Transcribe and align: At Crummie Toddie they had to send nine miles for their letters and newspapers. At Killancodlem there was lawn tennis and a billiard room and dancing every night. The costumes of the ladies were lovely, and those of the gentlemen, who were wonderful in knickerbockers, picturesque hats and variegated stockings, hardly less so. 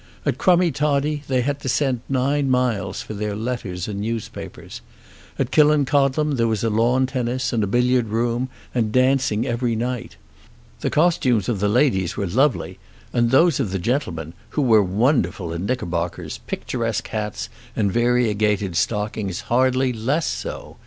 At 0.25 0.39
Crummie 0.39 0.71
Toddie 0.71 1.21
they 1.27 1.41
had 1.41 1.59
to 1.59 1.69
send 1.69 1.99
nine 2.09 2.49
miles 2.49 3.03
for 3.03 3.13
their 3.13 3.35
letters 3.35 3.87
and 3.87 3.99
newspapers. 4.01 4.81
At 5.37 5.51
Killancodlem 5.51 6.37
there 6.37 6.47
was 6.47 6.63
lawn 6.63 7.05
tennis 7.05 7.53
and 7.53 7.63
a 7.63 7.67
billiard 7.67 8.07
room 8.07 8.49
and 8.73 8.91
dancing 8.91 9.45
every 9.45 9.75
night. 9.75 10.17
The 10.79 10.89
costumes 10.89 11.47
of 11.47 11.59
the 11.59 11.69
ladies 11.69 12.17
were 12.17 12.25
lovely, 12.25 12.79
and 13.13 13.29
those 13.29 13.59
of 13.59 13.69
the 13.69 13.77
gentlemen, 13.77 14.33
who 14.49 14.63
were 14.63 14.81
wonderful 14.81 15.53
in 15.53 15.67
knickerbockers, 15.67 16.39
picturesque 16.47 17.07
hats 17.09 17.47
and 17.75 17.91
variegated 17.93 18.75
stockings, 18.75 19.41
hardly 19.41 19.93
less 19.93 20.25
so. 20.25 20.77